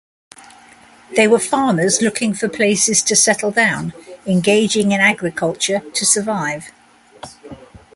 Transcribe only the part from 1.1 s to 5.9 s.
They were farmers looking for places to settle down, engaging in agriculture